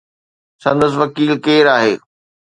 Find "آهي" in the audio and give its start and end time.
1.75-1.93